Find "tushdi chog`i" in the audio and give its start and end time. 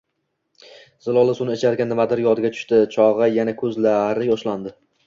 2.57-3.33